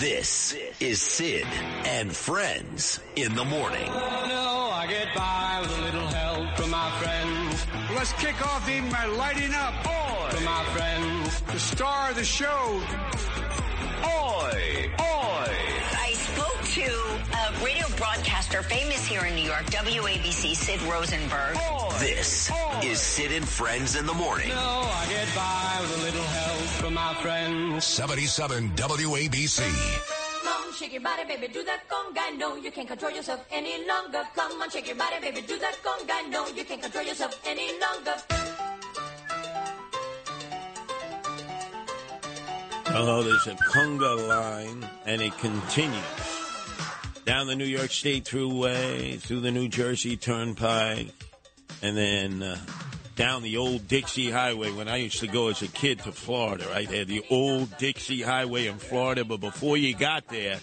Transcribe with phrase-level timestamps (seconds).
[0.00, 1.44] This is Sid
[1.84, 3.86] and Friends in the morning.
[3.86, 7.66] Oh, no, I get by with a little help from my friends.
[7.94, 9.74] Let's kick off the evening by lighting up.
[9.86, 10.30] Oi!
[10.30, 11.42] From my friends.
[11.42, 12.82] The star of the show.
[14.06, 14.29] Oi!
[16.70, 16.82] Oi!
[16.82, 21.56] I spoke to a radio broadcaster famous here in New York, WABC, Sid Rosenberg.
[21.98, 22.50] This
[22.82, 24.48] is Sid and Friends in the morning.
[24.48, 27.84] No, I get by with a little help from my friends.
[27.84, 29.62] 77 WABC.
[30.42, 32.38] Come on, shake your body, baby, do that conga.
[32.38, 34.22] No, you can't control yourself any longer.
[34.34, 36.30] Come on, shake your body, baby, do that conga.
[36.30, 38.14] No, you can't control yourself any longer.
[42.92, 46.39] Oh, there's a conga line, and it continues
[47.24, 51.08] down the New York State Thruway, through the New Jersey Turnpike,
[51.82, 52.56] and then uh,
[53.16, 54.72] down the old Dixie Highway.
[54.72, 58.22] When I used to go as a kid to Florida, right had the old Dixie
[58.22, 59.24] Highway in Florida.
[59.24, 60.58] But before you got there,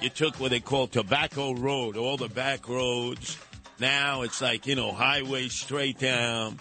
[0.00, 3.38] you took what they call Tobacco Road, all the back roads.
[3.78, 6.58] Now it's like you know highway straight down,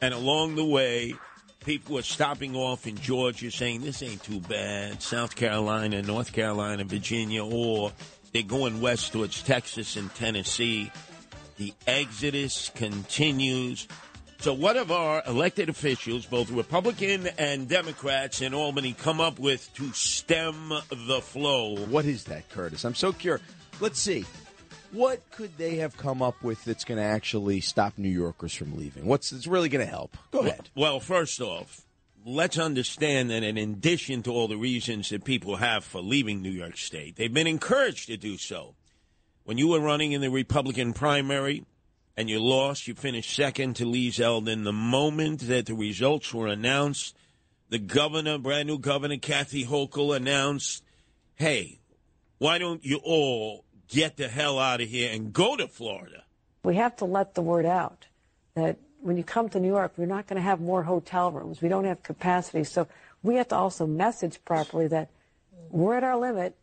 [0.00, 1.14] and along the way
[1.64, 5.02] people are stopping off in Georgia saying this ain't too bad.
[5.02, 7.92] South Carolina, North Carolina, Virginia, or
[8.34, 10.90] they're going west towards Texas and Tennessee.
[11.56, 13.86] The exodus continues.
[14.40, 19.72] So, what have our elected officials, both Republican and Democrats in Albany, come up with
[19.74, 21.76] to stem the flow?
[21.86, 22.84] What is that, Curtis?
[22.84, 23.46] I'm so curious.
[23.78, 24.26] Let's see.
[24.90, 28.76] What could they have come up with that's going to actually stop New Yorkers from
[28.76, 29.06] leaving?
[29.06, 30.16] What's it's really going to help?
[30.32, 30.70] Go ahead.
[30.74, 31.83] Well, first off,
[32.24, 36.50] let's understand that in addition to all the reasons that people have for leaving New
[36.50, 38.74] York State, they've been encouraged to do so.
[39.44, 41.64] When you were running in the Republican primary
[42.16, 44.64] and you lost, you finished second to Lee Zeldin.
[44.64, 47.14] The moment that the results were announced,
[47.68, 50.82] the governor, brand new governor, Kathy Hochul, announced,
[51.34, 51.80] hey,
[52.38, 56.24] why don't you all get the hell out of here and go to Florida?
[56.62, 58.06] We have to let the word out
[58.54, 61.60] that when you come to New York, we're not going to have more hotel rooms.
[61.60, 62.64] We don't have capacity.
[62.64, 62.88] So
[63.22, 65.10] we have to also message properly that
[65.70, 66.56] we're at our limit.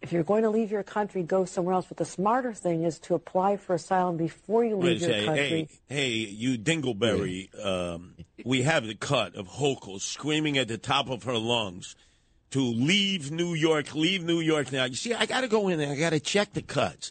[0.00, 1.86] If you're going to leave your country, go somewhere else.
[1.88, 5.24] But the smarter thing is to apply for asylum before you leave Wait, your say,
[5.24, 5.68] country.
[5.88, 11.10] hey, hey, you Dingleberry, um, we have the cut of Hochul screaming at the top
[11.10, 11.96] of her lungs
[12.50, 14.84] to leave New York, leave New York now.
[14.84, 15.90] You see, I got to go in there.
[15.90, 17.10] I got to check the cuts.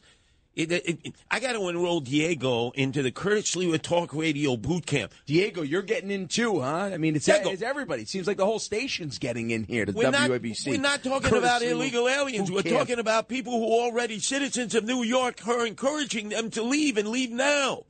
[0.55, 4.85] It, it, it- I got to enroll Diego into the Curtis Sliwa Talk Radio boot
[4.85, 5.13] camp.
[5.25, 6.91] Diego, you're getting in too, huh?
[6.93, 7.49] I mean, it's, Diego.
[7.49, 8.03] it's everybody.
[8.03, 10.67] It seems like the whole station's getting in here to We're not, WABC.
[10.69, 12.49] we're not talking Curtis about Lewa illegal aliens.
[12.49, 12.77] We're camp.
[12.77, 16.63] talking about people who are already citizens of New York who are encouraging them to
[16.63, 17.83] leave and leave now.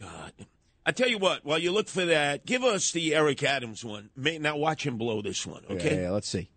[0.00, 0.32] God.
[0.86, 4.10] I tell you what, while you look for that, give us the Eric Adams one.
[4.14, 5.96] May, now watch him blow this one, okay?
[5.96, 6.50] Yeah, yeah, let's see.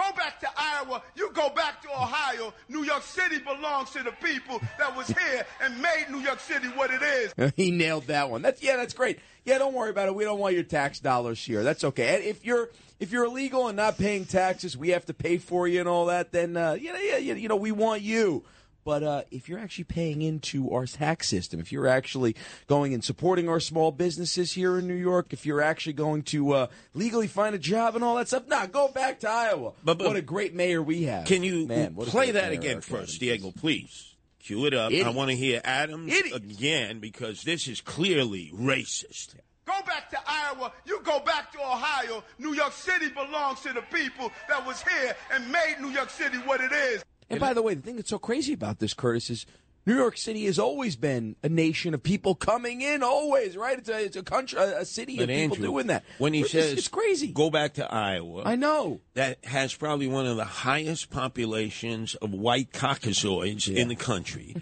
[0.00, 1.02] Go back to Iowa.
[1.14, 2.54] You go back to Ohio.
[2.70, 6.68] New York City belongs to the people that was here and made New York City
[6.68, 7.52] what it is.
[7.56, 8.40] he nailed that one.
[8.40, 9.18] That's yeah, that's great.
[9.44, 10.14] Yeah, don't worry about it.
[10.14, 11.62] We don't want your tax dollars here.
[11.62, 12.14] That's okay.
[12.16, 15.68] And if you're if you're illegal and not paying taxes, we have to pay for
[15.68, 16.32] you and all that.
[16.32, 18.42] Then uh, yeah, you know, we want you.
[18.84, 22.36] But uh, if you're actually paying into our tax system, if you're actually
[22.66, 26.52] going and supporting our small businesses here in New York, if you're actually going to
[26.52, 29.72] uh, legally find a job and all that stuff, nah, go back to Iowa.
[29.84, 31.26] But- but- what a great mayor we have.
[31.26, 34.14] Can you Man, what play that again Eric first, Diego, please?
[34.42, 34.90] Cue it up.
[34.92, 36.34] I want to hear Adams Idiot.
[36.36, 39.34] again because this is clearly racist.
[39.66, 40.72] Go back to Iowa.
[40.86, 42.24] You go back to Ohio.
[42.38, 46.38] New York City belongs to the people that was here and made New York City
[46.38, 47.04] what it is.
[47.30, 49.46] And by the way, the thing that's so crazy about this, Curtis, is
[49.86, 53.02] New York City has always been a nation of people coming in.
[53.02, 53.78] Always, right?
[53.78, 56.04] It's a, it's a country, a, a city of people Andrew, doing that.
[56.18, 59.00] when he says it's crazy, go back to Iowa, I know.
[59.14, 64.56] that has probably one of the highest populations of white Caucasoids in the country.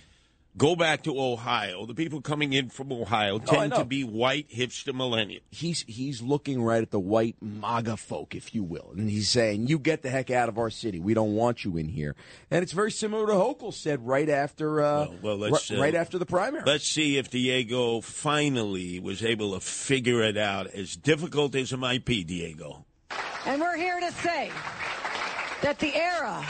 [0.59, 1.87] Go back to Ohio.
[1.87, 3.79] The people coming in from Ohio Oh, tend know.
[3.79, 5.41] to be white hipster millennials.
[5.51, 9.69] He's he's looking right at the white MAGA folk, if you will, and he's saying,
[9.69, 10.99] "You get the heck out of our city.
[10.99, 12.17] We don't want you in here."
[12.51, 15.81] And it's very similar to Hochul said right after, uh, Well, well, let's, ri- uh,
[15.81, 16.65] right after the primary.
[16.67, 21.77] Let's see if Diego finally was able to figure it out, as difficult as it
[21.79, 22.85] might be, Diego.
[23.47, 24.51] And we're here to say
[25.63, 26.45] that the era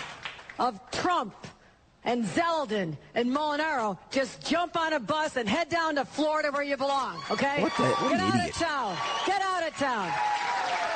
[0.59, 1.35] of Trump
[2.09, 6.63] and Zeldin and Molinaro just jump on a bus and head down to Florida where
[6.63, 7.63] you belong, okay?
[7.63, 8.51] What the- what Get out idiot.
[8.51, 8.97] of town.
[9.27, 10.13] Get out of town.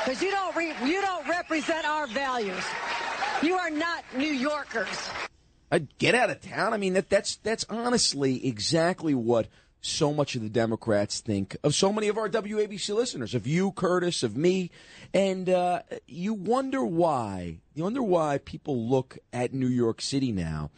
[0.05, 2.65] Because you don't re- you don't represent our values.
[3.43, 4.89] You are not New Yorkers.
[5.71, 6.73] Uh, get out of town.
[6.73, 9.47] I mean, that, that's that's honestly exactly what
[9.81, 13.73] so much of the Democrats think of so many of our WABC listeners, of you,
[13.73, 14.71] Curtis, of me,
[15.13, 17.59] and uh, you wonder why.
[17.75, 20.71] You wonder why people look at New York City now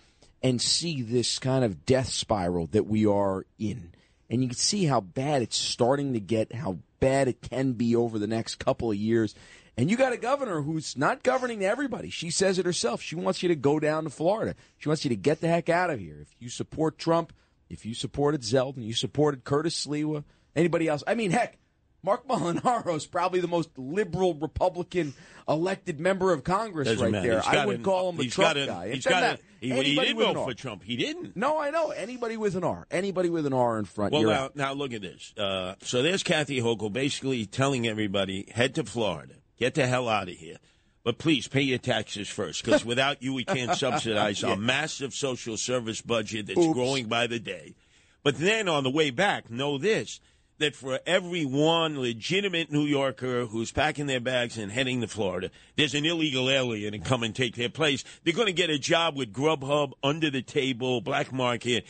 [0.44, 3.92] and see this kind of death spiral that we are in,
[4.28, 7.96] and you can see how bad it's starting to get, how bad it can be
[7.96, 9.34] over the next couple of years.
[9.76, 12.10] And you got a governor who's not governing everybody.
[12.10, 13.02] She says it herself.
[13.02, 14.54] She wants you to go down to Florida.
[14.76, 16.18] She wants you to get the heck out of here.
[16.20, 17.32] If you support Trump,
[17.70, 20.24] if you supported Zeldin, you supported Curtis Sliwa,
[20.54, 21.02] anybody else.
[21.06, 21.58] I mean, heck,
[22.04, 25.14] Marc Molinaro is probably the most liberal Republican
[25.48, 27.28] elected member of Congress Doesn't right matter.
[27.28, 27.40] there.
[27.40, 28.92] He's I would an- call him a Trump an- guy.
[28.92, 30.82] He's got a- he- he did vote for Trump.
[30.82, 31.36] He didn't.
[31.36, 31.90] No, I know.
[31.90, 32.86] Anybody with an R.
[32.90, 34.12] Anybody with an R in front.
[34.12, 34.56] Well, now, out.
[34.56, 35.32] now look at this.
[35.38, 40.28] Uh, so there's Kathy Hochul basically telling everybody, head to Florida, get the hell out
[40.28, 40.58] of here.
[41.02, 44.52] But please pay your taxes first, because without you, we can't subsidize Yeah.
[44.54, 46.72] a massive social service budget that's Oops.
[46.74, 47.74] growing by the day.
[48.22, 50.18] But then on the way back, know this
[50.58, 55.50] that for every one legitimate New Yorker who's packing their bags and heading to Florida,
[55.76, 58.04] there's an illegal alien to come and take their place.
[58.22, 61.86] They're going to get a job with Grubhub, under the table, black market.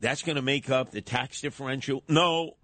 [0.00, 2.02] That's going to make up the tax differential?
[2.08, 2.56] No,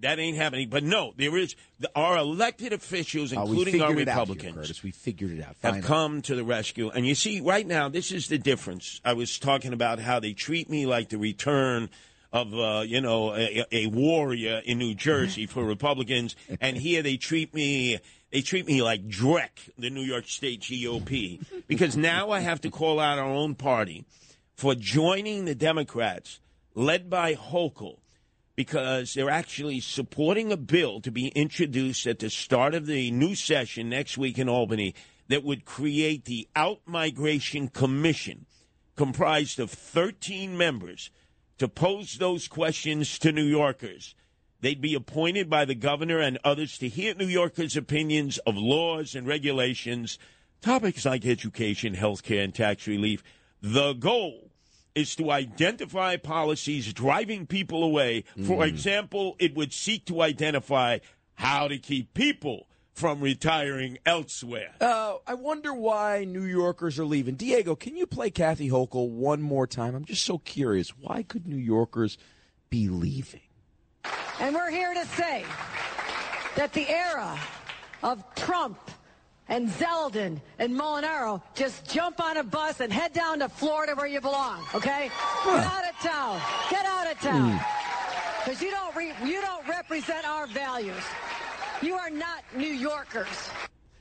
[0.00, 0.68] that ain't happening.
[0.68, 1.56] But no, there is.
[1.94, 4.82] Our elected officials, Uh, including our out here, Republicans, Curtis.
[4.82, 5.56] We figured it out.
[5.62, 6.90] have come to the rescue.
[6.90, 9.00] And you see, right now, this is the difference.
[9.04, 11.90] I was talking about how they treat me like the return
[12.32, 17.16] of, uh, you know, a, a warrior in New Jersey for Republicans, and here they
[17.16, 17.98] treat me.
[18.30, 22.70] They treat me like Drek, the New York State GOP, because now I have to
[22.70, 24.04] call out our own party
[24.54, 26.38] for joining the Democrats,
[26.74, 28.00] led by Hochul,
[28.54, 33.34] because they're actually supporting a bill to be introduced at the start of the new
[33.34, 34.94] session next week in Albany
[35.28, 38.46] that would create the Outmigration Commission,
[38.96, 41.10] comprised of 13 members,
[41.58, 44.14] to pose those questions to New Yorkers.
[44.60, 49.14] They'd be appointed by the governor and others to hear New Yorkers' opinions of laws
[49.14, 50.18] and regulations,
[50.60, 53.22] topics like education, health care, and tax relief.
[53.62, 54.50] The goal
[54.94, 58.24] is to identify policies driving people away.
[58.36, 58.62] For mm-hmm.
[58.62, 60.98] example, it would seek to identify
[61.34, 62.67] how to keep people
[62.98, 64.74] from retiring elsewhere.
[64.80, 67.36] Uh, I wonder why New Yorkers are leaving.
[67.36, 69.94] Diego, can you play Kathy Hochul one more time?
[69.94, 70.90] I'm just so curious.
[70.98, 72.18] Why could New Yorkers
[72.70, 73.40] be leaving?
[74.40, 75.44] And we're here to say
[76.56, 77.38] that the era
[78.02, 78.80] of Trump
[79.48, 84.08] and Zeldin and Molinaro just jump on a bus and head down to Florida where
[84.08, 85.08] you belong, okay?
[85.44, 86.40] Get out of town.
[86.68, 87.60] Get out of town.
[88.44, 91.04] Because you don't re- you don't represent our values.
[91.80, 93.50] You are not New Yorkers.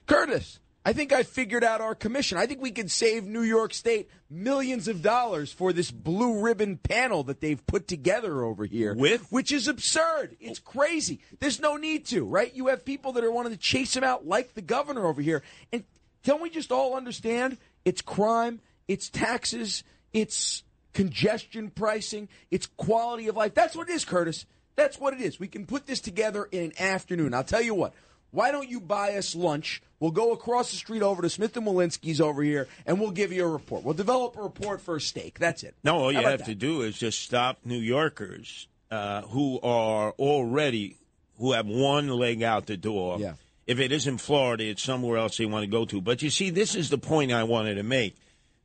[0.07, 2.37] Curtis, I think I figured out our commission.
[2.37, 6.77] I think we could save New York State millions of dollars for this blue ribbon
[6.77, 8.95] panel that they've put together over here.
[8.95, 9.31] With?
[9.31, 10.37] Which is absurd.
[10.39, 11.19] It's crazy.
[11.39, 12.53] There's no need to, right?
[12.55, 15.43] You have people that are wanting to chase him out like the governor over here.
[15.71, 15.83] And
[16.23, 19.83] can we just all understand it's crime, it's taxes,
[20.13, 20.63] it's
[20.93, 23.53] congestion pricing, it's quality of life.
[23.53, 24.45] That's what it is, Curtis.
[24.77, 25.39] That's what it is.
[25.39, 27.33] We can put this together in an afternoon.
[27.33, 27.93] I'll tell you what.
[28.31, 29.81] Why don't you buy us lunch?
[29.99, 33.31] We'll go across the street over to Smith and Wollensky's over here, and we'll give
[33.31, 33.83] you a report.
[33.83, 35.39] We'll develop a report for a steak.
[35.39, 35.75] That's it.
[35.83, 36.45] No, all you How have that?
[36.45, 40.97] to do is just stop New Yorkers uh, who are already
[41.39, 43.17] who have one leg out the door.
[43.19, 43.33] Yeah.
[43.65, 45.99] If it isn't Florida, it's somewhere else they want to go to.
[46.01, 48.15] But you see, this is the point I wanted to make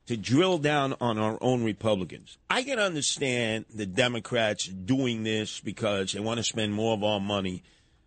[0.07, 2.37] to drill down on our own Republicans.
[2.49, 7.19] I can understand the Democrats doing this because they want to spend more of our
[7.19, 7.63] money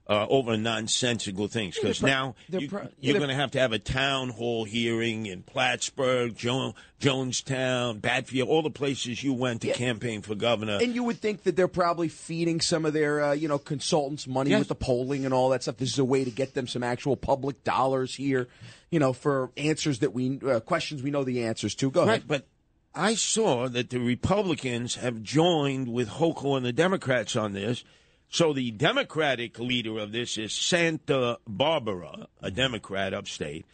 [0.08, 1.76] uh, over nonsensical things.
[1.76, 2.68] Because pro- now you,
[3.00, 8.46] you're going to have to have a town hall hearing in Plattsburgh, jo- Jonestown, Batfield,
[8.46, 10.78] all the places you went to campaign for governor.
[10.80, 14.26] And you would think that they're probably feeding some of their, uh, you know, consultants
[14.26, 14.60] money Yes.
[14.60, 15.76] with the polling and all that stuff.
[15.78, 18.48] This is a way to get them some actual public dollars here,
[18.90, 21.90] you know, for answers that we, uh, questions we know the answers to.
[21.90, 22.24] Go ahead.
[22.26, 22.46] But
[22.94, 27.84] I saw that the Republicans have joined with Hochul and the Democrats on this.
[28.28, 33.66] So the Democratic leader of this is Santabarbara, a Democrat upstate.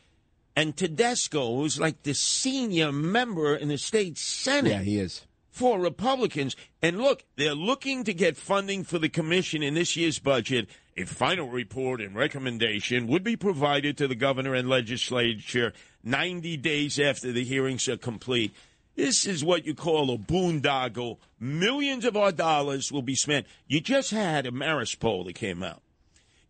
[0.54, 5.22] And Tedisco, who's like the senior member in the state Senate Yeah, he is.
[5.50, 6.54] for Republicans.
[6.82, 10.68] And look, they're looking to get funding for the commission in this year's budget.
[10.98, 15.72] A final report and recommendation would be provided to the governor and legislature
[16.04, 18.54] 90 days after the hearings are complete.
[18.94, 21.18] This is what you call a boondoggle.
[21.40, 23.46] Millions of our dollars will be spent.
[23.66, 25.82] You just had a Marist poll that came out.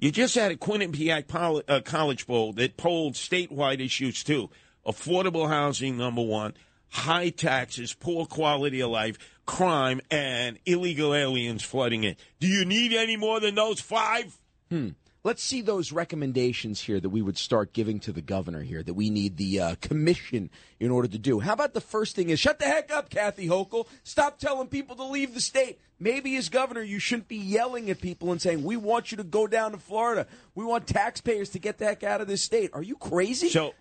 [0.00, 4.50] You just had a Quinnipiac uh, College poll that polled statewide issues too.
[4.84, 6.54] Affordable housing, number one.
[6.88, 12.16] high taxes, poor quality of life, crime, and illegal aliens flooding in.
[12.40, 14.36] Do you need any more than those five?
[14.68, 14.90] Hmm.
[15.24, 18.94] Let's see those recommendations here that we would start giving to the governor here that
[18.94, 20.50] we need the uh, commission
[20.80, 21.38] in order to do.
[21.38, 23.86] How about the first thing is shut the heck up, Kathy Hochul.
[24.02, 25.78] Stop telling people to leave the state.
[26.00, 29.22] Maybe as governor, you shouldn't be yelling at people and saying, we want you to
[29.22, 30.26] go down to Florida.
[30.56, 32.70] We want taxpayers to get the heck out of this state.
[32.72, 33.48] Are you crazy?
[33.48, 33.74] So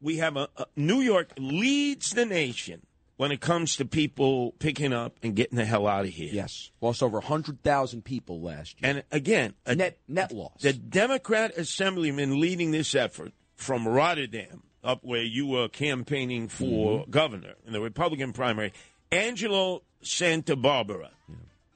[0.00, 2.82] we have a, a New York leads the nation
[3.18, 6.30] when it comes to people picking up and getting the hell out of here.
[6.32, 8.90] Yes, lost over hundred thousand people last year.
[8.90, 10.62] And again, a, net net loss.
[10.62, 17.10] The Democrat assemblyman leading this effort from Rotterdam, up where you were campaigning for Mm-hmm.
[17.10, 18.72] governor in the Republican primary,
[19.12, 21.10] Angelo Santabarbara.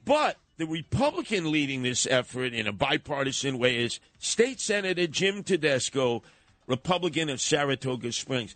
[0.05, 6.23] But the Republican leading this effort in a bipartisan way is State Senator Jim Tedisco,
[6.67, 8.55] Republican of Saratoga Springs.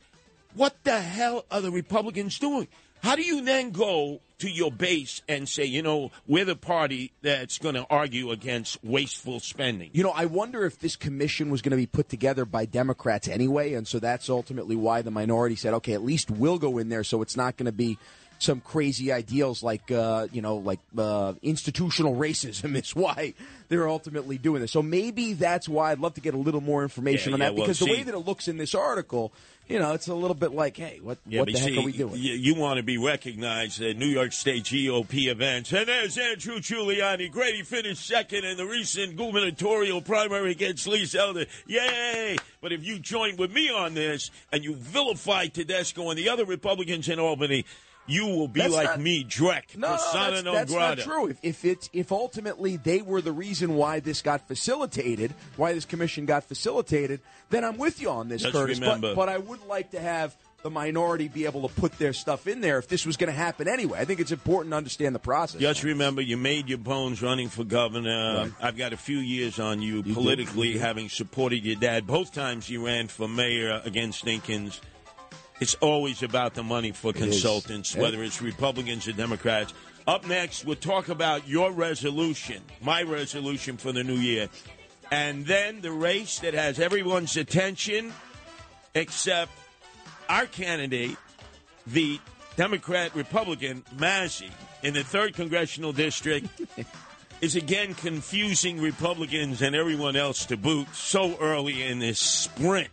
[0.58, 2.68] What the hell are the Republicans doing?
[3.04, 7.12] How do you then go to your base and say, you know, we're the party
[7.22, 9.92] that's going to argue against wasteful spending?
[9.94, 13.28] You know, I wonder if this commission was going to be put together by Democrats
[13.28, 16.90] anyway, and so that's ultimately why the minority said, okay, at least we'll go in
[16.90, 18.00] there, so it's not going to be
[18.40, 23.34] some crazy ideals like, uh, you know, like uh, institutional racism is why
[23.70, 24.72] they're ultimately doing this.
[24.72, 27.46] So maybe that's why I'd love to get a little more information Yeah, on yeah,
[27.48, 29.34] that well, because the see- way that it looks in this article,
[29.68, 31.84] you know, it's a little bit like, hey, what, Yeah, what the heck see, are
[31.84, 32.14] we doing?
[32.16, 35.74] You, you want to be recognized at New York State GOP events.
[35.74, 37.30] And there's Andrew Giuliani.
[37.30, 41.48] Great, he finished second in the recent gubernatorial primary against Lee Zeldin.
[41.66, 42.38] Yay!
[42.62, 46.46] But if you join with me on this and you vilify Tedisco and the other
[46.46, 47.66] Republicans in Albany,
[48.08, 50.98] you will be That's like not- me, Drek, No, no, persona that's, non that's not
[51.00, 51.28] true.
[51.28, 55.86] If, if it's if ultimately they were the reason why this got facilitated, why this
[55.86, 58.80] commission got facilitated, then I'm with you on this, Just Curtis.
[58.80, 62.14] remember- But, but I would like to have the minority be able to put their
[62.14, 64.00] stuff in there if this was going to happen anyway.
[64.00, 65.62] I think it's important to understand the process.
[65.62, 68.52] Just remember, you made your bones running for governor.
[68.60, 70.82] I've got a few years on you, politically, you did.
[70.82, 72.08] having supported your dad.
[72.08, 74.80] Both times you ran for mayor against Dinkins.
[75.60, 78.02] It's always about the money for consultants, Yeah.
[78.04, 79.74] whether it's Republicans or Democrats.
[80.08, 84.50] Up next, we'll talk about your resolution, my resolution for the new year.
[85.12, 88.14] And then the race that has everyone's attention,
[88.94, 89.52] except
[90.30, 91.18] our candidate,
[91.88, 92.20] the
[92.56, 94.50] Democrat Republican Mazi
[94.84, 96.48] in the third congressional district
[97.42, 102.90] is again confusing Republicans and everyone else to boot so early in this sprint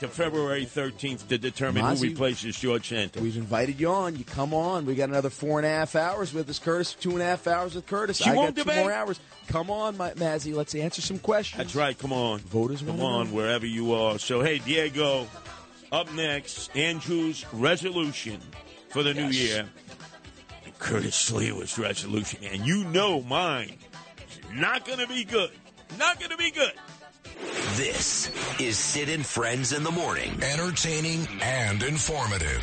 [0.00, 3.22] to February 13th to determine who replaces George Santos.
[3.22, 4.16] We've invited you on.
[4.16, 4.86] You come on.
[4.86, 6.94] We got another four and a half hours with us, Curtis.
[6.94, 8.16] Two and a half hours with Curtis.
[8.16, 9.20] She I won't got two more hours.
[9.48, 10.54] Come on, my, Mazi.
[10.54, 11.58] Let's answer some questions.
[11.58, 11.96] That's right.
[11.96, 12.38] Come on.
[12.40, 13.36] Voters Come on, know.
[13.36, 14.18] wherever you are.
[14.18, 15.26] So, hey, Diego,
[15.92, 18.40] up next, Andrew's resolution
[18.88, 19.68] for the new year.
[20.64, 22.42] And Curtis Sliwa's resolution.
[22.44, 23.76] And you know mine
[24.28, 25.50] is not going to be good.
[25.98, 26.72] Not going to be good.
[27.76, 28.30] This
[28.60, 30.38] is Sid and Friends in the Morning.
[30.42, 32.62] Entertaining and informative.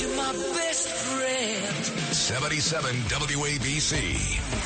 [0.00, 1.84] You're my best friend.
[2.14, 4.65] 77 WABC.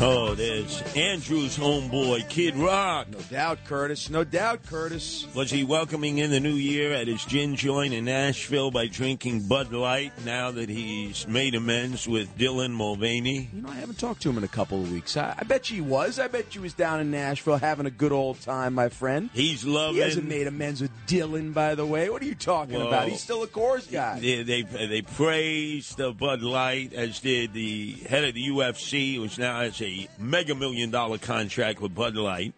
[0.00, 3.08] Oh, there's Andrew's homeboy, Kid Rock.
[3.10, 4.08] No doubt, Curtis.
[4.08, 5.26] No doubt, Curtis.
[5.34, 9.48] Was he welcoming in the new year at his gin joint in Nashville by drinking
[9.48, 13.50] Bud Light now that he's made amends with Dylan Mulvaney?
[13.52, 15.16] You know, I haven't talked to him in a couple of weeks.
[15.16, 16.20] I, I bet you he was.
[16.20, 19.30] I bet you he was down in Nashville having a good old time, my friend.
[19.32, 19.96] He's loving.
[19.96, 22.08] He hasn't made amends with Dylan, by the way.
[22.08, 22.86] What are you talking Whoa.
[22.86, 23.08] about?
[23.08, 24.20] He's still a Coors guy.
[24.20, 29.28] They, they they praised the Bud Light, as did the head of the UFC, who
[29.42, 29.87] now has a
[30.18, 32.54] mega million dollar contract with Bud Light.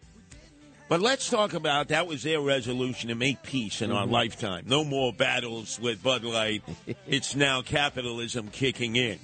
[0.89, 4.13] But let's talk about that was their resolution to make peace in our Mm-hmm.
[4.13, 4.65] lifetime.
[4.67, 6.63] No more battles with Bud Light.
[7.07, 9.19] it's now capitalism kicking in.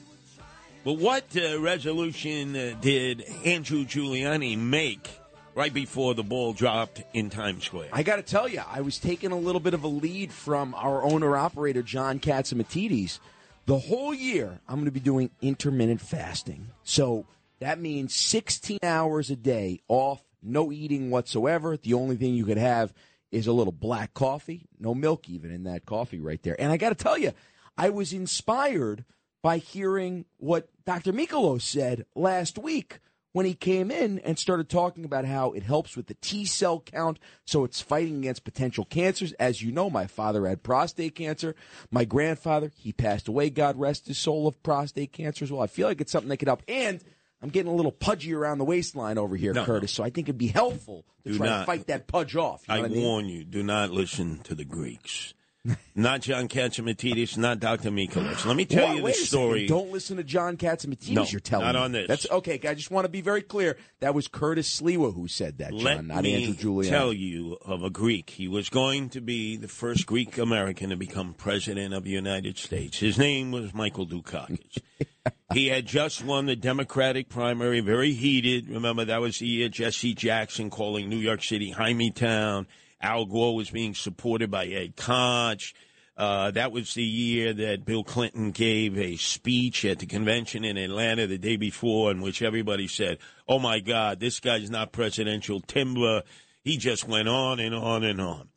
[0.84, 5.10] But what uh, resolution uh, did Andrew Giuliani make
[5.56, 7.88] right before the ball dropped in Times Square?
[7.92, 10.72] I got to tell you, I was taking a little bit of a lead from
[10.76, 13.18] our owner operator, John Catsimatidis.
[13.64, 16.68] The whole year, I'm going to be doing intermittent fasting.
[16.84, 17.24] So
[17.60, 21.76] that means 16 hours a day off, no eating whatsoever.
[21.76, 22.92] The only thing you could have
[23.30, 26.60] is a little black coffee, no milk even in that coffee right there.
[26.60, 27.32] And I got to tell you,
[27.76, 29.04] I was inspired
[29.42, 31.12] by hearing what Dr.
[31.12, 33.00] Mikolos said last week
[33.32, 36.80] when he came in and started talking about how it helps with the T cell
[36.80, 39.32] count, so it's fighting against potential cancers.
[39.34, 41.54] As you know, my father had prostate cancer.
[41.90, 45.60] My grandfather, he passed away, God rest his soul, of prostate cancer as well.
[45.60, 46.62] I feel like it's something that could help.
[46.66, 47.04] And
[47.42, 49.64] I'm getting a little pudgy around the waistline over here, No.
[49.64, 51.60] Curtis, so I think it'd be helpful to Do try not.
[51.60, 52.62] to fight that pudge off.
[52.68, 53.02] You know I I mean?
[53.02, 55.34] warn you, do not listen to the Greeks.
[55.94, 57.90] not John Catsimatidis, not Dr.
[57.90, 58.44] Mikolos.
[58.44, 59.66] Let me tell Wha- you the story.
[59.66, 61.10] Don't listen to John Catsimatidis.
[61.10, 62.08] No, you're telling not on this.
[62.08, 62.60] That's okay.
[62.68, 63.76] I just want to be very clear.
[64.00, 66.88] That was Curtis Sliwa who said that, John, Let not me Andrew Giuliani.
[66.88, 68.30] tell you of a Greek.
[68.30, 72.58] He was going to be the first Greek American to become president of the United
[72.58, 72.98] States.
[72.98, 74.78] His name was Michael Dukakis.
[75.54, 78.68] he had just won the Democratic primary, very heated.
[78.68, 82.66] Remember, that was the year Jesse Jackson calling New York City Hymietown.
[83.00, 85.74] Al Gore was being supported by Ed Koch.
[86.16, 90.78] Uh, that was the year that Bill Clinton gave a speech at the convention in
[90.78, 95.60] Atlanta the day before, in which everybody said, "Oh my God, this guy's not presidential
[95.60, 96.22] timber."
[96.62, 98.48] He just went on and on and on.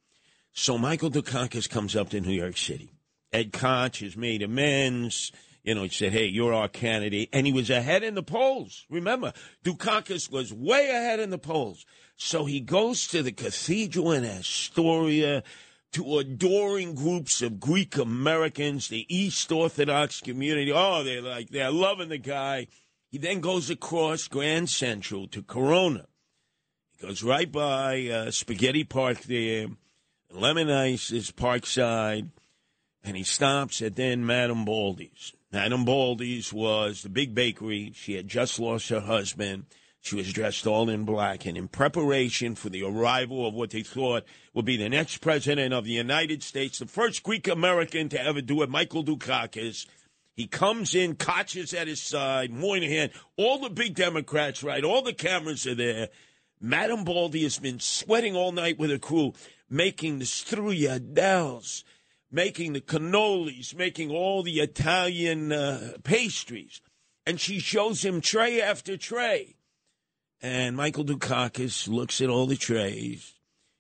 [0.54, 2.94] So Michael Dukakis comes up to New York City.
[3.34, 5.32] Ed Koch has made amends.
[5.64, 8.86] You know, he said, "Hey, you're our candidate," and he was ahead in the polls.
[8.90, 9.34] Remember,
[9.66, 11.86] Dukakis was way ahead in the polls.
[12.22, 15.42] So he goes to the cathedral in Astoria
[15.94, 20.70] to adoring groups of Greek Americans, the East Orthodox community.
[20.70, 22.68] Oh, they're like they're loving the guy.
[23.10, 26.08] He then goes across Grand Central to Corona.
[26.92, 29.68] He goes right by uh, Spaghetti Park there.
[30.30, 32.30] Lemon Ice is Parkside,
[33.02, 35.32] and he stops at then Madame Baldy's.
[35.54, 37.94] Madame Baldy's was the big bakery.
[37.96, 39.68] She had just lost her husband.
[40.02, 43.84] She was dressed all in black, and in preparation for the arrival of what they
[43.84, 48.22] thought would be the next president of the United States, the first Greek American to
[48.22, 49.86] ever do it, Michael Dukakis.
[50.36, 54.86] He comes in, Koch is at his side, Moynihan, all the big Democrats, right?
[54.86, 56.08] All the cameras are there.
[56.62, 59.34] Madame Baldy has been sweating all night with her crew,
[59.70, 61.84] making the struyadels,
[62.32, 66.80] making the cannolis, making all the Italian uh, pastries.
[67.26, 69.58] And she shows him tray after tray.
[70.42, 73.34] And Michael Dukakis looks at all the trays,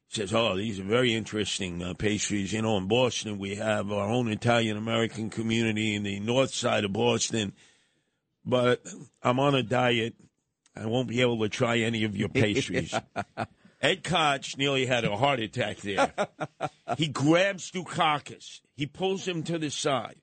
[0.09, 2.51] says, Oh, these are very interesting uh, pastries.
[2.51, 6.83] You know, in Boston, we have our own Italian American community in the north side
[6.83, 7.53] of Boston.
[8.45, 8.85] But
[9.23, 10.15] I'm on a diet.
[10.75, 12.93] I won't be able to try any of your pastries.
[13.81, 16.11] Ed Koch nearly had a heart attack there.
[16.97, 18.59] he grabs Dukakis.
[18.75, 20.17] He pulls him to the side.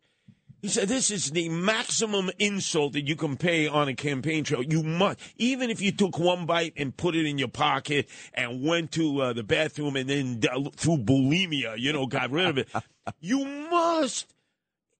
[0.66, 4.64] He said, This is the maximum insult that you can pay on a campaign trail.
[4.64, 8.64] You must, even if you took one bite and put it in your pocket and
[8.64, 12.58] went to uh, the bathroom and then d- through bulimia, you know, got rid of
[12.58, 12.68] it,
[13.20, 14.26] you must.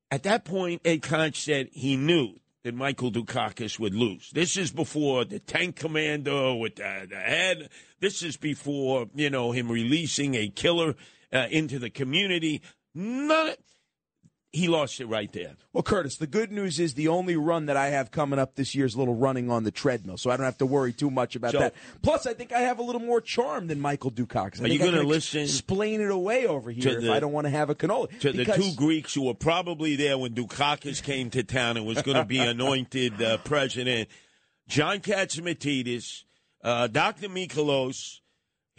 [0.09, 4.31] At that point, Ed Koch said he knew that Michael Dukakis would lose.
[4.33, 7.71] This is before the tank commander with the, the head.
[7.99, 10.95] This is before, you know, him releasing a killer
[11.33, 12.63] uh, into the community.
[12.95, 13.57] None.
[14.57, 15.53] He lost it right there.
[15.75, 18.75] Well, Curtis, the good news is the only run that I have coming up this
[18.75, 21.11] year is a little running on the treadmill, so I don't have to worry too
[21.11, 21.75] much about So- that.
[22.01, 24.61] Plus, I think I have a little more charm than Michael Dukakis.
[24.61, 27.21] I Are you I gonna listen Explain it away over here to if the- I
[27.21, 28.19] don't want to have a cannoli.
[28.21, 32.01] to the two Greeks who were probably there when Dukakis came to town and was
[32.01, 34.09] going to be anointed uh, president,
[34.69, 36.23] John Catsimatidis,
[36.65, 37.29] uh, Dr.
[37.29, 38.21] Mikolos.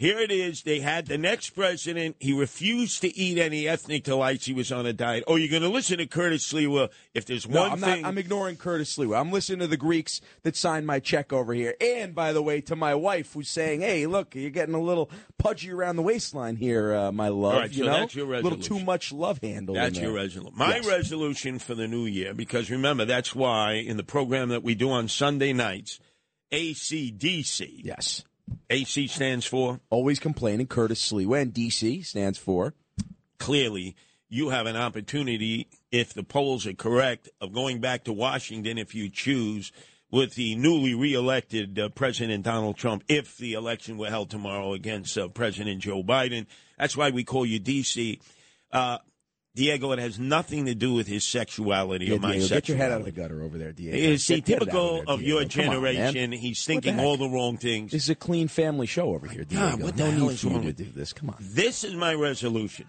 [0.00, 0.62] Here it is.
[0.62, 2.14] They had the next president.
[2.20, 4.46] He refused to eat any ethnic delights.
[4.46, 5.24] He was on a diet.
[5.26, 8.02] Oh, you're going to listen to Curtis Sliwa if there's No, one I'm thing.
[8.02, 8.08] not.
[8.08, 9.18] I'm ignoring Curtis Sliwa.
[9.20, 12.60] I'm listening to the Greeks that signed my check over here, and by the way,
[12.60, 16.54] to my wife who's saying, "Hey, look, you're getting a little pudgy around the waistline
[16.54, 18.56] here, uh, my love." All right, you so know, that's your resolution.
[18.60, 19.74] a little too much love handle.
[19.74, 20.56] That's your resolution.
[20.56, 20.86] My Yes.
[20.86, 24.90] resolution for the new year, because remember, that's why in the program that we do
[24.90, 25.98] on Sunday nights,
[26.52, 27.80] ACDC.
[27.82, 28.22] Yes.
[28.70, 29.80] AC stands for?
[29.90, 30.66] Always complaining.
[30.66, 32.74] Curtis Sliwa, and DC stands for.
[33.38, 33.96] Clearly,
[34.28, 38.94] you have an opportunity, if the polls are correct, of going back to Washington if
[38.94, 39.72] you choose
[40.10, 45.16] with the newly reelected uh, President Donald Trump, if the election were held tomorrow against
[45.18, 46.46] uh, President Joe Biden.
[46.78, 48.20] That's why we call you DC.
[48.72, 48.98] Uh,
[49.58, 52.60] Diego, it has nothing to do with his sexuality Yeah, or my Diego, sexuality.
[52.60, 53.96] get your head out of the gutter over there, Diego.
[53.96, 56.32] Is he Get- get it out typical there, of your Come on, generation?
[56.32, 57.90] He's What the thinking all the wrong things.
[57.90, 59.70] This is a clean family show over here, Diego.
[59.70, 61.12] God, what the no hell is for you wrong to with- do this.
[61.12, 61.36] Come on.
[61.40, 62.86] This is my resolution.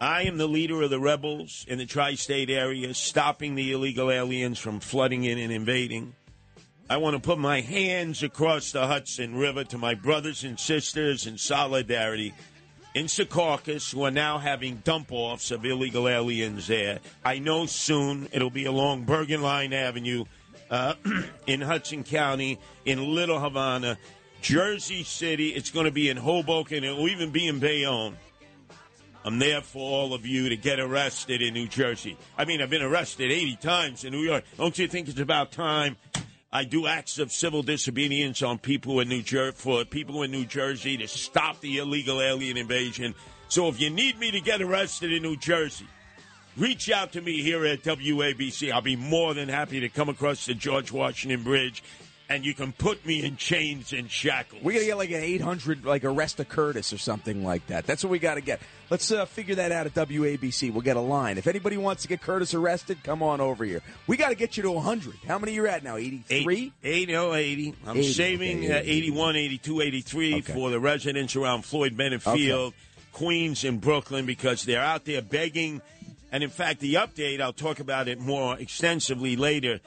[0.00, 4.10] I am the leader of the rebels in the tri state area, stopping the illegal
[4.10, 6.14] aliens from flooding in and invading.
[6.88, 11.26] I want to put my hands across the Hudson River to my brothers and sisters
[11.26, 12.34] in solidarity
[12.94, 17.00] in Secaucus who are now having dump offs of illegal aliens there.
[17.24, 20.24] I know soon it'll be along Bergenline Avenue.
[20.70, 20.94] uh,
[21.46, 23.98] in Hudson County, in Little Havana,
[24.40, 25.48] Jersey City.
[25.48, 26.84] It's going to be in Hoboken.
[26.84, 28.16] It will even be in Bayonne.
[29.22, 32.16] I'm there for all of you to get arrested in New Jersey.
[32.38, 34.44] I mean, I've been arrested 80 times in New York.
[34.56, 35.96] Don't you think it's about time
[36.52, 40.44] I do acts of civil disobedience on people in New Jersey for people in New
[40.44, 43.14] Jersey to stop the illegal alien invasion?
[43.48, 45.86] So if you need me to get arrested in New Jersey,
[46.56, 48.72] reach out to me here at WABC.
[48.72, 51.84] I'll be more than happy to come across the George Washington Bridge
[52.30, 54.62] and you can put me in chains and shackles.
[54.62, 57.86] We got to get like an 800, like arrest a Curtis or something like that.
[57.86, 58.60] That's what we got to get.
[58.88, 60.72] Let's uh, figure that out at WABC.
[60.72, 61.38] We'll get a line.
[61.38, 63.82] If anybody wants to get Curtis arrested, come on over here.
[64.06, 65.16] We got to get you to 100.
[65.26, 65.96] How many you at now?
[65.96, 66.72] 83?
[66.84, 67.74] 80, oh, 80.
[67.84, 70.52] I'm 80, saving okay, uh, 81, 82, 83 Okay.
[70.52, 72.36] for the residents around Floyd Bennett Okay.
[72.38, 72.74] Field,
[73.12, 75.82] Queens, and Brooklyn because they're out there begging.
[76.30, 79.80] And in fact, the update, I'll talk about it more extensively later.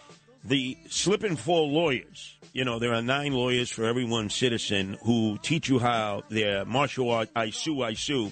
[0.45, 4.97] The slip and fall lawyers, you know, there are nine lawyers for every one citizen
[5.03, 8.31] who teach you how their martial art, I sue, I sue.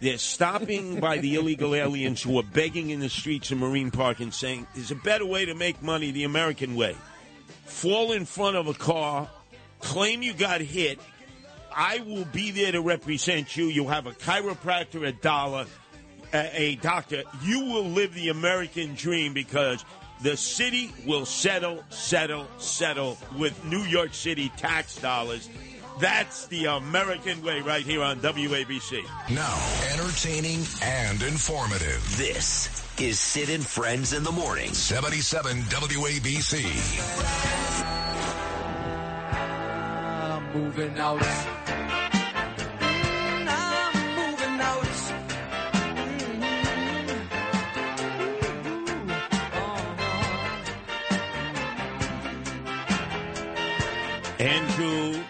[0.00, 4.20] They're stopping by the illegal aliens who are begging in the streets of Marine Park
[4.20, 6.96] and saying, there's a better way to make money the American way.
[7.66, 9.28] Fall in front of a car,
[9.80, 10.98] claim you got hit.
[11.74, 13.66] I will be there to represent you.
[13.66, 15.66] You'll have a chiropractor, a dollar,
[16.32, 17.22] a, a doctor.
[17.42, 19.84] You will live the American dream because
[20.22, 25.48] the city will settle, settle, settle with New York City tax dollars.
[26.00, 29.02] That's the American way right here on WABC.
[29.30, 29.58] Now,
[29.92, 32.02] entertaining and informative.
[32.16, 34.72] This is Sid and Friends in the Morning.
[34.72, 36.64] 77 WABC.
[40.22, 41.20] I'm moving out.
[54.42, 55.22] Andrew,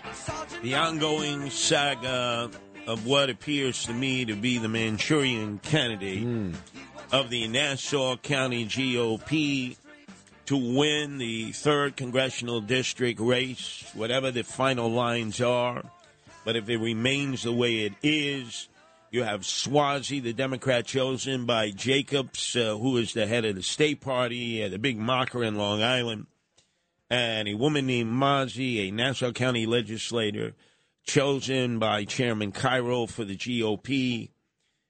[0.62, 2.50] the ongoing saga
[2.86, 6.54] of what appears to me to be the Manchurian candidate
[7.12, 9.76] of the Nassau County GOP
[10.46, 15.84] to win the third congressional district race, whatever the final lines are.
[16.46, 18.70] But if it remains the way it is,
[19.10, 23.62] you have Suozzi, the Democrat chosen by Jacobs, uh, who is the head of the
[23.62, 26.28] state party, uh, the big mocker in Long Island
[27.12, 30.54] and a woman named Mazi, a Nassau County legislator,
[31.04, 34.30] chosen by Chairman Cairo for the GOP.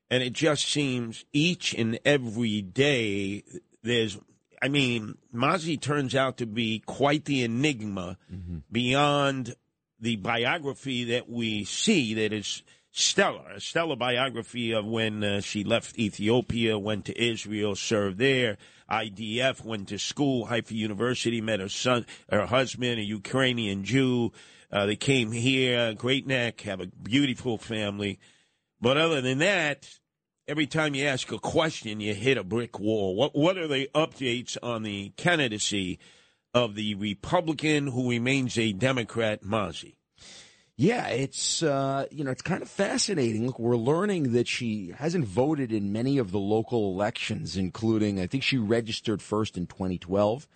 [0.09, 3.43] And it just seems each and every day
[3.83, 4.21] there's,
[4.63, 8.59] I mean, Mazi turns out to be quite the enigma mm-hmm.
[8.71, 9.57] beyond
[9.99, 15.65] the biography that we see that is stellar, a stellar biography of when uh, she
[15.65, 18.59] left Ethiopia, went to Israel, served there.
[18.91, 24.33] IDF went to school, Haifa University, met her son, her husband, a Ukrainian Jew.
[24.71, 28.21] Uh, they came here, Great Neck, have a beautiful family.
[28.81, 29.89] But other than that,
[30.47, 33.15] every time you ask a question, you hit a brick wall.
[33.15, 35.99] What what are the updates on the candidacy
[36.53, 39.95] of the Republican who remains a Democrat, Mazi?
[40.77, 43.47] Yeah, it's uh, you know it's kind of fascinating.
[43.47, 48.27] Look, we're learning that she hasn't voted in many of the local elections, including I
[48.27, 50.49] think she registered first in 2012,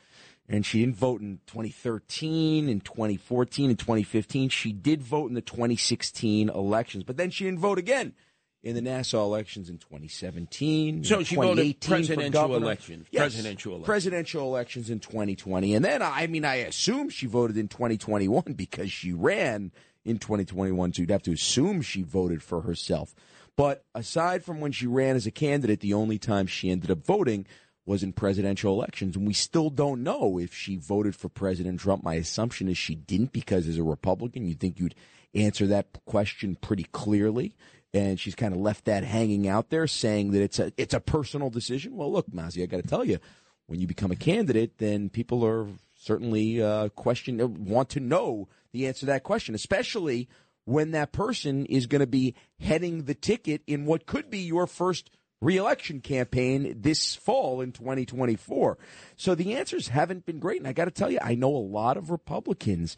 [0.49, 4.49] and she didn't vote in 2013, in 2014, and 2015.
[4.49, 8.15] She did vote in the 2016 elections, but then she didn't vote again
[8.63, 11.05] in the Nassau elections in 2017.
[11.05, 13.87] So she voted 2018 for presidential elections, Yes, presidential elections.
[13.87, 18.91] presidential elections in 2020, and then I mean I assume she voted in 2021 because
[18.91, 19.73] she ran
[20.07, 23.15] in 2021, so you'd have to assume she voted for herself.
[23.57, 27.05] But aside from when she ran as a candidate, the only time she ended up
[27.05, 27.47] voting
[27.87, 29.17] was in presidential elections.
[29.17, 32.03] And we still don't know if she voted for President Trump.
[32.03, 34.97] My assumption is she didn't because as a Republican, you'd think you'd
[35.35, 37.55] answer that question pretty clearly.
[37.95, 41.01] And she's kind of left that hanging out there, saying that it's a it's a
[41.01, 41.97] personal decision.
[41.97, 43.19] Well, look, Mazi, I got to tell you,
[43.67, 48.87] when you become a candidate, then people are certainly uh, question want to know the
[48.87, 50.29] answer to that question, especially
[50.67, 54.67] when that person is going to be heading the ticket in what could be your
[54.67, 55.11] first
[55.41, 58.77] reelection campaign this fall in 2024.
[59.17, 60.59] So the answers haven't been great.
[60.59, 62.97] And I got to tell you, I know a lot of Republicans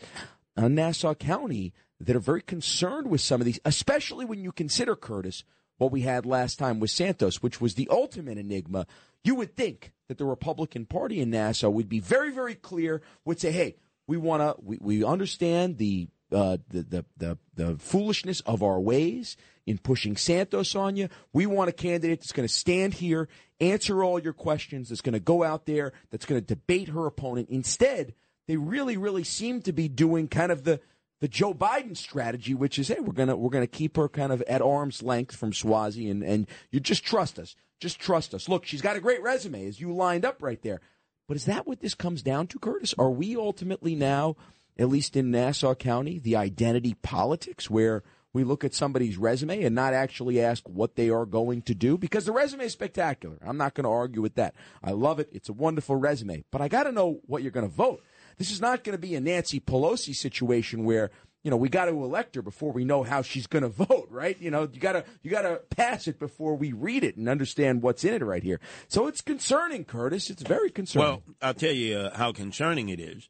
[0.57, 4.97] on Nassau County that are very concerned with some of these, especially when you consider,
[4.97, 5.45] Curtis,
[5.77, 8.87] what we had last time with Santos, which was the ultimate enigma.
[9.23, 13.41] You would think that the Republican Party in Nassau would be very, very clear, would
[13.41, 13.77] say, hey,
[14.09, 18.81] we want to, we, we understand the uh, the, the the the foolishness of our
[18.81, 21.09] ways in pushing Santos on you.
[21.33, 23.29] We want a candidate that's going to stand here,
[23.61, 27.07] answer all your questions, that's going to go out there, that's going to debate her
[27.07, 27.49] opponent.
[27.51, 28.14] Instead,
[28.47, 30.81] they really, really seem to be doing kind of the
[31.21, 34.40] the Joe Biden strategy, which is, hey, we're gonna we're gonna keep her kind of
[34.42, 38.49] at arm's length from Suozzi, and and you just trust us, just trust us.
[38.49, 40.81] Look, she's got a great resume, as you lined up right there.
[41.29, 42.95] But is that what this comes down to, Curtis?
[42.99, 44.37] Are we ultimately now,
[44.79, 49.75] at least in Nassau County, the identity politics where we look at somebody's resume and
[49.75, 51.99] not actually ask what they are going to do?
[51.99, 53.37] Because the resume is spectacular.
[53.43, 54.55] I'm not going to argue with that.
[54.83, 55.29] I love it.
[55.31, 56.45] It's a wonderful resume.
[56.51, 58.03] But I got to know what you're going to vote.
[58.38, 61.11] This is not going to be a Nancy Pelosi situation where
[61.42, 64.09] you know we got to elect her before we know how she's going to vote,
[64.11, 64.40] right?
[64.40, 67.29] You know, you got to you got to pass it before we read it and
[67.29, 68.61] understand what's in it right here.
[68.88, 70.31] So it's concerning, Curtis.
[70.31, 71.09] It's very concerning.
[71.09, 73.29] Well, I'll tell you uh, how concerning it is.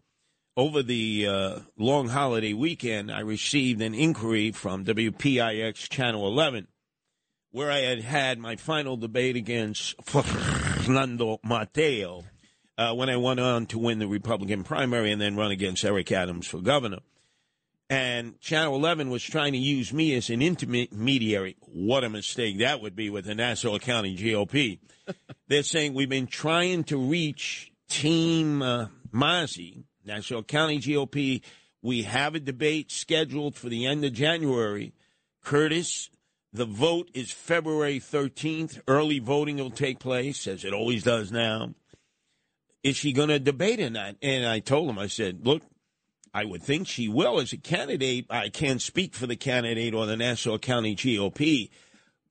[0.56, 6.66] Over the uh, long holiday weekend, I received an inquiry from WPIX Channel 11
[7.50, 12.24] where I had had my final debate against Fernando Mateo
[12.76, 16.12] uh, when I went on to win the Republican primary and then run against Eric
[16.12, 16.98] Adams for governor.
[17.90, 21.56] And Channel 11 was trying to use me as an intermediary.
[21.60, 24.78] What a mistake that would be with the Nassau County GOP.
[25.48, 31.40] They're saying we've been trying to reach Team uh, Mazi, Nassau County GOP.
[31.80, 34.92] We have a debate scheduled for the end of January.
[35.42, 36.10] Curtis,
[36.52, 38.82] the vote is February 13th.
[38.86, 41.74] Early voting will take place, as it always does now.
[42.82, 44.16] Is she going to debate in that?
[44.20, 45.62] And I told him, I said, look,
[46.32, 48.26] I would think she will as a candidate.
[48.30, 51.70] I can't speak for the candidate or the Nassau County GOP,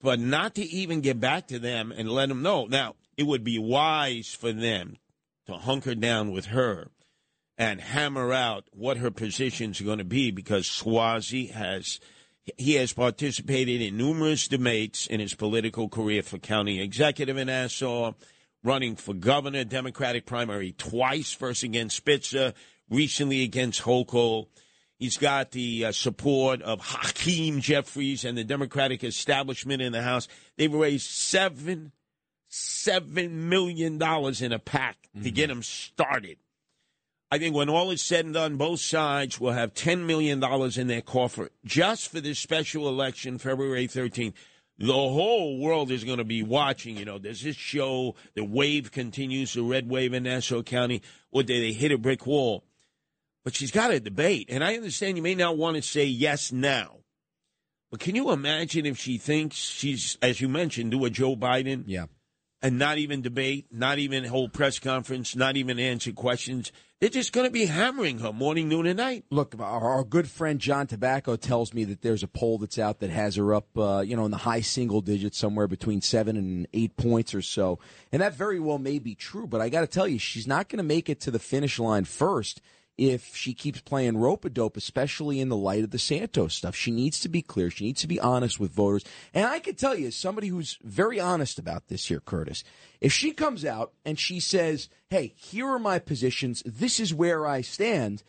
[0.02, 2.66] but not to even get back to them and let them know.
[2.66, 4.98] Now, it would be wise for them
[5.48, 6.90] to hunker down with her
[7.58, 12.00] and hammer out what her positions are going to be because Suozzi has
[12.56, 18.14] he has participated in numerous debates in his political career for county executive in Nassau,
[18.64, 22.54] running for governor, Democratic primary twice, first against Spitzer,
[22.90, 24.48] recently against Hochul.
[24.98, 30.28] He's got the uh, support of Hakeem Jeffries and the Democratic establishment in the House.
[30.58, 31.92] They've raised seven,
[32.48, 35.24] seven million dollars in a pack mm-hmm.
[35.24, 36.38] to get him started.
[37.30, 40.42] I think when all is said and done, both sides will have $10 million
[40.80, 44.34] in their coffer just for this special election, February 13th.
[44.80, 46.96] The whole world is going to be watching.
[46.98, 51.44] You know, does this show the wave continues, the red wave in Nassau County, or
[51.44, 52.64] did they hit a brick wall?
[53.48, 54.50] But she's got a debate.
[54.50, 56.98] And I understand you may not want to say yes now.
[57.90, 61.86] But can you imagine if she thinks she's, as you mentioned, do a Joe Biden?
[61.88, 62.08] Yeah.
[62.62, 66.74] And not even debate, not even hold press conference, not even answer questions.
[67.00, 69.24] They're just going to be hammering her morning, noon, and night.
[69.30, 73.00] Look, our, our, good friend John Tabacco tells me that there's a poll that's out
[73.00, 76.36] that has her up, uh, you know, in the high single digits, somewhere between seven
[76.36, 77.80] and eight points or so.
[78.12, 80.68] And that very well may be true, but I got to tell you, she's not
[80.68, 82.60] going to make it to the finish line first
[82.98, 86.76] if she keeps playing rope a dope, especially in the light of the Santos stuff.
[86.76, 87.70] She needs to be clear.
[87.70, 89.06] She needs to be honest with voters.
[89.34, 92.64] And I can tell you, as somebody who's very honest about this here, Curtis,
[93.00, 97.46] if she comes out and she says, hey, here are my positions, this is where
[97.46, 98.24] I stand.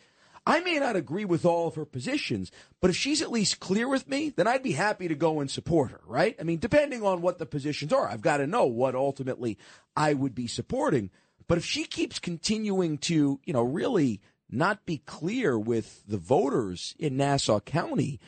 [0.45, 3.87] I may not agree with all of her positions, but if she's at least clear
[3.87, 6.35] with me, then I'd be happy to go and support her, right?
[6.39, 9.57] I mean, depending on what the positions are, I've got to know what ultimately
[9.95, 11.11] I would be supporting.
[11.47, 16.95] But if she keeps continuing to, you know, really not be clear with the voters
[16.97, 18.19] in Nassau County,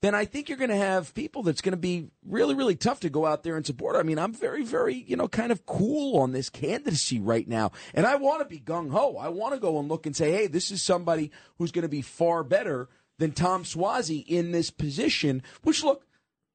[0.00, 3.00] then I think you're going to have people that's going to be really, really tough
[3.00, 3.96] to go out there and support.
[3.96, 7.72] I mean, I'm very, very, you know, kind of cool on this candidacy right now.
[7.94, 9.16] And I want to be gung ho.
[9.16, 11.88] I want to go and look and say, hey, this is somebody who's going to
[11.88, 12.88] be far better
[13.18, 16.06] than Tom Suozzi in this position, which, look,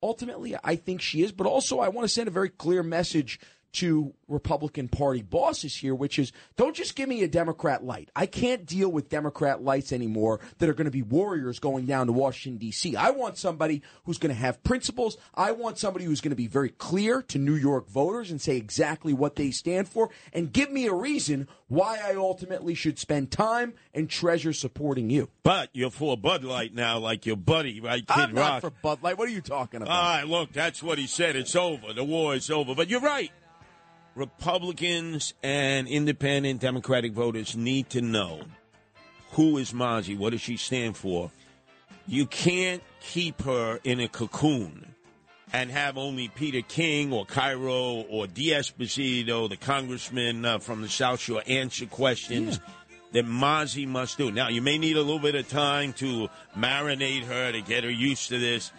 [0.01, 1.33] ultimately, I think she is.
[1.33, 3.41] But also, I want to send a very clear message
[3.73, 8.09] to Republican Party bosses here, which is don't just give me a Democrat light.
[8.15, 12.07] I can't deal with Democrat lights anymore that are going to be warriors going down
[12.07, 12.95] to Washington, D.C.
[12.95, 15.17] I want somebody who's going to have principles.
[15.33, 18.57] I want somebody who's going to be very clear to New York voters and say
[18.57, 23.31] exactly what they stand for and give me a reason why I ultimately should spend
[23.31, 25.29] time and treasure supporting you.
[25.41, 28.36] But you're for Bud Light now, like your buddy, right, Kid I'm Rock?
[28.36, 29.17] not for Bud Light.
[29.17, 29.91] What are you talking about?
[29.91, 31.36] All right, look, that's what he said.
[31.36, 31.93] It's over.
[31.93, 32.75] The war is over.
[32.75, 33.31] But you're right.
[34.15, 38.41] Republicans and independent Democratic voters need to know
[39.32, 41.32] who is Mazi, what does she stand for.
[42.08, 44.93] You can't keep her in a cocoon
[45.52, 51.19] and have only Peter King or Cairo or D'Esposito, the congressman uh, from the South
[51.19, 52.60] Shore, answer questions.
[52.62, 52.73] Yeah.
[53.13, 54.32] that Mazi must do.
[54.32, 57.91] Now, you may need a little bit of time to marinate her to get her
[57.91, 58.71] used to this,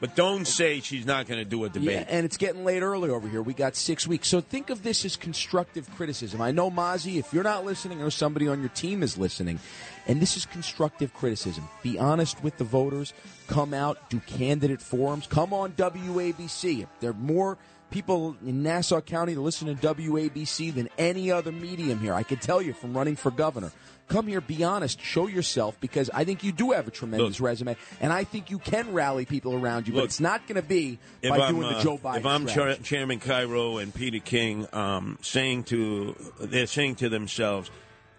[0.00, 1.90] but don't say she's not going to do a debate.
[1.90, 3.42] Yeah, and it's getting late early over here.
[3.42, 4.28] We got six weeks.
[4.28, 6.40] So think of this as constructive criticism.
[6.40, 9.58] I know, Mazi, if you're not listening, I know somebody on your team is listening.
[10.06, 11.68] And this is constructive criticism.
[11.82, 13.12] Be honest with the voters.
[13.48, 15.26] Come out, do candidate forums.
[15.26, 16.86] Come on WABC.
[17.00, 17.58] There are more
[17.90, 22.38] people in Nassau County that listen to WABC than any other medium here, I can
[22.38, 23.72] tell you from running for governor.
[24.08, 27.76] Come here, be honest, show yourself because I think you do have a tremendous resume,
[28.00, 29.94] and I think you can rally people around you.
[29.94, 32.18] but Look, it's not going to be by I'm, doing the uh, Joe Biden.
[32.18, 32.82] if I'm.
[32.84, 37.68] Chairman Cairo and Peter King um, saying to they're saying to themselves,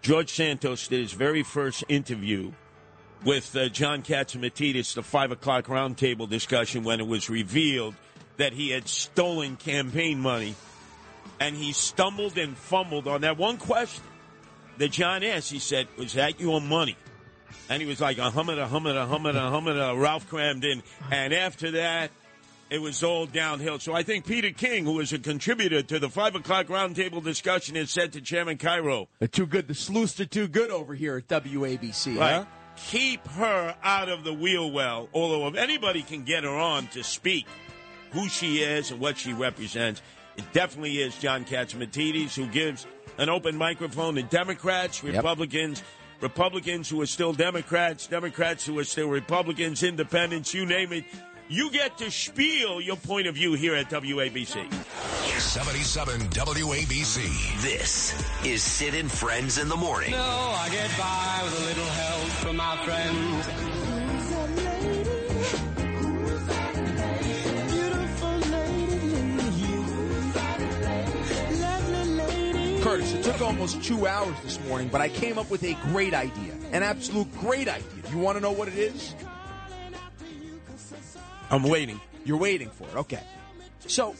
[0.02, 2.52] George Santos did his very first interview
[3.24, 7.94] with uh, John Catsimatidis, the five o'clock roundtable discussion, when it was revealed
[8.36, 10.54] that he had stolen campaign money,
[11.40, 14.04] and he stumbled and fumbled on that one question
[14.78, 15.50] that John asked.
[15.50, 16.96] He said, "Was that your money?"
[17.70, 20.64] And he was like, a hummin', a hummin', a hummin', a hummin', a Ralph crammed
[20.64, 20.82] in.
[21.10, 22.10] And after that,
[22.70, 23.78] it was all downhill.
[23.78, 27.76] So I think Peter King, who was a contributor to the 5 o'clock roundtable discussion,
[27.76, 29.68] has said to Chairman Cairo, They're too good.
[29.68, 32.18] The sleuths are too good over here at WABC.
[32.18, 32.44] right, huh?
[32.76, 35.08] keep her out of the wheel well.
[35.12, 37.46] Although if anybody can get her on to speak
[38.12, 40.00] who she is and what she represents,
[40.36, 42.86] it definitely is John Catsimatidis, who gives
[43.18, 45.82] an open microphone to Democrats, Republicans,
[46.20, 51.04] Republicans who are still Democrats, Democrats who are still Republicans, independents, you name it.
[51.50, 54.70] You get to spiel your point of view here at WABC.
[55.40, 57.62] 77 WABC.
[57.62, 60.10] This is Sid and Friends in the morning.
[60.10, 63.87] No, I get by with a little help from my friends.
[72.80, 76.14] Curtis, it took almost two hours this morning, but I came up with a great
[76.14, 76.54] idea.
[76.70, 78.02] An absolute great idea.
[78.10, 79.14] You want to know what it is?
[81.50, 82.00] I'm waiting.
[82.24, 82.96] You're waiting for it.
[82.96, 83.22] Okay.
[83.80, 84.14] So,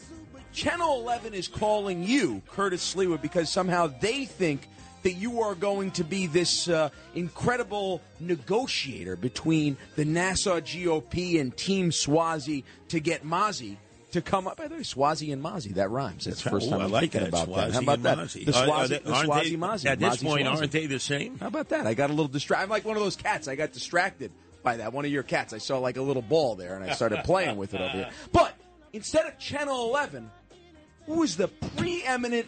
[0.53, 4.69] Channel 11 is calling you, Curtis Sliwa, because somehow they think
[5.03, 11.57] that you are going to be this uh, incredible negotiator between the Nassau GOP and
[11.57, 13.77] Team Suozzi to get Mazi
[14.13, 14.57] to come up.
[14.57, 16.25] By the way, Suozzi and Mazi, that rhymes.
[16.25, 17.29] That's the first time I I'm like thinking that.
[17.29, 17.73] about that.
[17.73, 18.19] How about that?
[18.19, 18.45] Mazi.
[18.47, 19.87] The Are- are Suozzi, they- the Suozzi they- Mazi.
[19.87, 20.57] At this Mazi point, Suozzi.
[20.57, 21.39] aren't they the same?
[21.39, 21.87] How about that?
[21.87, 22.65] I got a little distracted.
[22.65, 23.49] I'm like one of those cats.
[23.49, 24.93] I got distracted by that.
[24.93, 25.53] One of your cats.
[25.53, 28.11] I saw like a little ball there, and I started playing with it over here.
[28.33, 28.55] But
[28.93, 30.31] instead of Channel 11,
[31.07, 32.47] who is the preeminent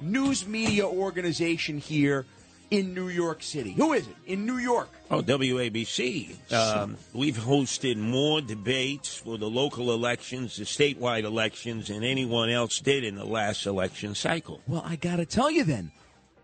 [0.00, 2.26] news media organization here
[2.72, 3.72] in New York City?
[3.72, 4.88] Who is it in New York?
[5.10, 6.52] Oh, WABC.
[6.52, 12.80] Um, we've hosted more debates for the local elections, the statewide elections, than anyone else
[12.80, 14.62] did in the last election cycle.
[14.66, 15.92] Well, I got to tell you then.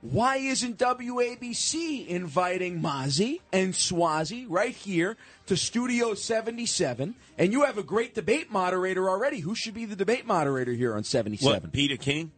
[0.01, 7.17] Why isn't WABC inviting Mazi and Suozzi right here to Studio 77?
[7.37, 9.41] And you have a great debate moderator already.
[9.41, 11.63] Who should be the debate moderator here on 77?
[11.63, 12.31] What, Peter King?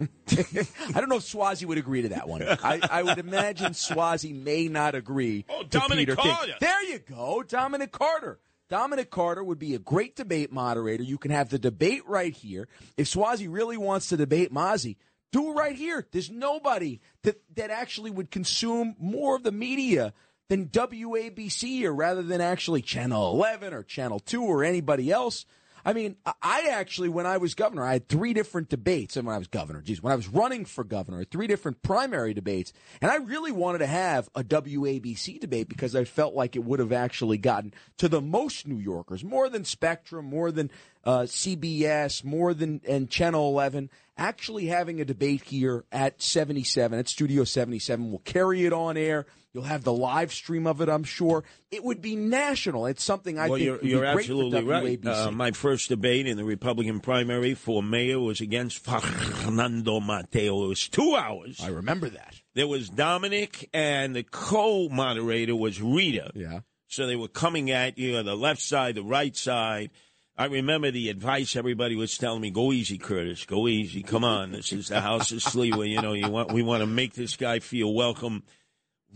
[0.30, 2.42] I don't know if Suozzi would agree to that one.
[2.42, 6.34] I, I would imagine Suozzi may not agree Oh, Dominic Peter King.
[6.34, 6.52] Carter.
[6.60, 8.38] There you go, Dominic Carter.
[8.68, 11.02] Dominic Carter would be a great debate moderator.
[11.02, 12.68] You can have the debate right here.
[12.96, 14.96] If Suozzi really wants to debate Mazi,
[15.32, 16.06] do it right here.
[16.12, 20.12] There's nobody that, that actually would consume more of the media
[20.48, 25.44] than WABC or rather than actually Channel 11 or Channel 2 or anybody else.
[25.84, 29.16] I mean, I- actually, when I was governor, I had three different debates.
[29.16, 32.34] And when I was governor, geez, when I was running for governor, three different primary
[32.34, 32.72] debates.
[33.00, 36.80] And I really wanted to have a WABC debate because I felt like it would
[36.80, 40.70] have actually gotten to the most New Yorkers, more than Spectrum, more than
[41.04, 43.90] uh, CBS, more than and Channel 11.
[44.16, 49.26] Actually having a debate here at 77, at Studio 77, will carry it on air.
[49.52, 51.42] You'll have the live stream of it, I'm sure.
[51.72, 52.86] It would be national.
[52.86, 55.04] It's something I well, think you're, would be you're absolutely right.
[55.04, 60.64] Uh, my first debate in the Republican primary for mayor was against Fernando Mateo.
[60.64, 61.60] It was two hours.
[61.60, 62.36] I remember that.
[62.54, 66.30] There was Dominic, and the co-moderator was Rita.
[66.34, 66.60] Yeah.
[66.86, 69.90] So they were coming at you on the left side, the right side.
[70.36, 73.44] I remember the advice everybody was telling me: "Go easy, Curtis.
[73.44, 74.02] Go easy.
[74.02, 74.52] Come on.
[74.52, 75.88] This is the house of Sliwa.
[75.88, 78.44] You know, you want we want to make this guy feel welcome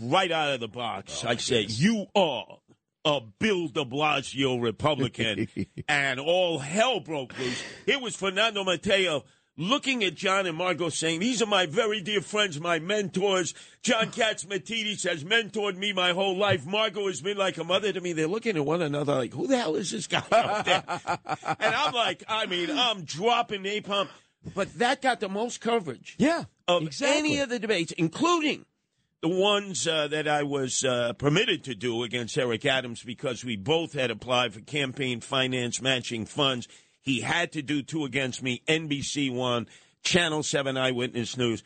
[0.00, 2.58] right out of the box." Oh, I said, "You are
[3.04, 5.48] a Bill De Blasio Republican,"
[5.88, 7.62] and all hell broke loose.
[7.86, 9.24] It was Fernando Mateo
[9.56, 13.54] looking at John and Margot saying, These are my very dear friends, my mentors.
[13.82, 16.66] John Catsimatidis has mentored me my whole life.
[16.66, 18.12] Margot has been like a mother to me.
[18.12, 20.82] They're looking at one another like, Who the hell is this guy out there?
[21.60, 24.08] and I'm like, I mean, I'm dropping napalm.
[24.56, 26.44] But that got the most coverage Yeah.
[26.66, 27.18] of exactly.
[27.18, 28.66] any of the debates, including
[29.24, 33.56] the ones uh, that I was uh, permitted to do against Eric Adams because we
[33.56, 36.68] both had applied for campaign finance matching funds.
[37.00, 38.60] He had to do two against me.
[38.68, 39.66] NBC One,
[40.02, 41.62] Channel Seven Eyewitness News.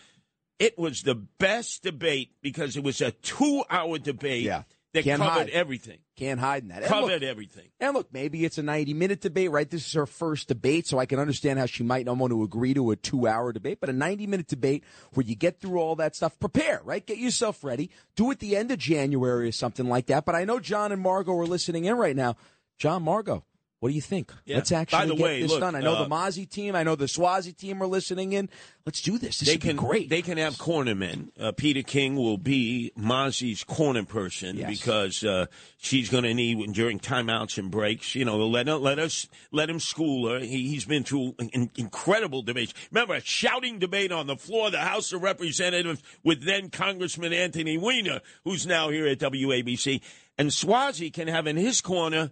[0.61, 4.63] It was the best debate because it was a two-hour debate Yeah.
[5.05, 5.51] Can't covered hide.
[5.51, 5.99] everything.
[6.17, 6.79] Can't hide in that.
[6.83, 7.69] And Covered look- everything.
[7.81, 9.69] And look, maybe it's a 90 minute debate, right?
[9.69, 12.43] This is her first debate, so I can understand how she might not want to
[12.43, 14.85] agree to a two hour debate, but a 90 minute debate
[15.15, 17.05] where you get through all that stuff, prepare, right?
[17.07, 17.91] Get yourself ready.
[18.17, 20.25] Do it the end of January or something like that.
[20.25, 22.37] But I know John and Margot are listening in right now.
[22.79, 23.45] John, Margot,
[23.81, 24.33] what do you think?
[24.45, 24.57] Yeah.
[24.57, 25.77] Let's By actually the get way, this look, done.
[25.77, 28.49] I know uh, the Mazi team, I know the Suozzi team are listening in.
[28.85, 29.39] Let's do this.
[29.39, 30.09] This they can be great.
[30.09, 31.29] They can have cornermen.
[31.39, 34.69] Uh, Peter King will be Mazi's corner person Yes.
[34.69, 38.15] because uh, she's going to need during timeouts and breaks.
[38.15, 40.41] You know, let let us let him school her.
[40.41, 42.75] He, he's been through in, incredible debates.
[42.91, 47.33] Remember a shouting debate on the floor of the House of Representatives with then Congressman
[47.33, 50.01] Anthony Weiner, who's now here at WABC,
[50.37, 52.31] and Suozzi can have in his corner.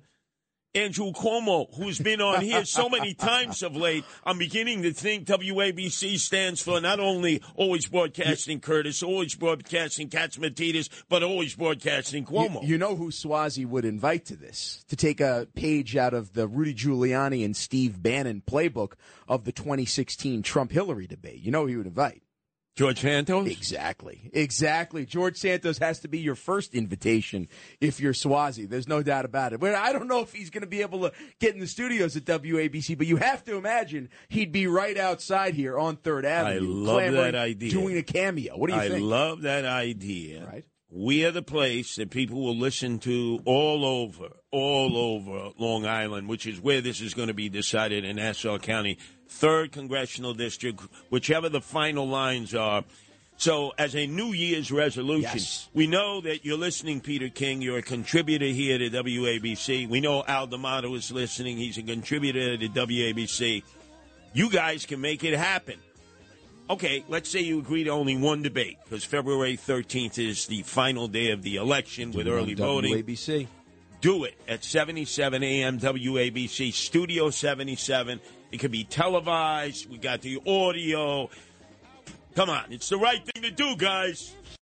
[0.74, 5.26] Andrew Cuomo, who's been on here so many times of late, I'm beginning to think
[5.26, 12.26] WABC stands for not only always broadcasting Curtis, always broadcasting Katz Catsimatidis, but always broadcasting
[12.26, 12.62] Cuomo.
[12.62, 16.34] You, you know who Suozzi would invite to this to take a page out of
[16.34, 18.92] the Rudy Giuliani and Steve Bannon playbook
[19.28, 21.40] of the 2016 Trump Hillary debate.
[21.40, 22.22] You know who he would invite.
[22.76, 23.48] George Santos?
[23.48, 24.30] Exactly.
[24.34, 25.06] Exactly.
[25.06, 27.48] George Santos has to be your first invitation
[27.80, 28.68] if you're Suozzi.
[28.68, 29.60] There's no doubt about it.
[29.60, 32.16] But I don't know if he's going to be able to get in the studios
[32.16, 36.60] at WABC, but you have to imagine he'd be right outside here on Third Avenue.
[36.60, 37.70] love that idea.
[37.70, 38.58] Doing a cameo.
[38.58, 39.02] What do you I think?
[39.02, 40.46] I love that idea.
[40.46, 40.64] Right.
[40.88, 46.28] We are the place that people will listen to all over, all over Long Island,
[46.28, 48.98] which is where this is going to be decided in Nassau County,
[49.28, 52.84] third congressional district, whichever the final lines are.
[53.38, 55.68] So, as a New Year's resolution, Yes.
[55.74, 57.60] we know that you're listening, Peter King.
[57.60, 59.86] You're a contributor here to WABC.
[59.88, 61.58] We know Al D'Amato is listening.
[61.58, 63.62] He's a contributor to WABC.
[64.32, 65.76] You guys can make it happen.
[66.68, 71.06] Okay, let's say you agree to only one debate because February 13th is the final
[71.06, 72.94] day of the election with early voting.
[72.94, 73.46] WABC.
[74.00, 78.20] Do it at 77 AM WABC, Studio 77.
[78.52, 79.90] It could be televised.
[79.90, 81.28] We got the audio.
[82.34, 84.34] Come on, it's the right thing to do, guys.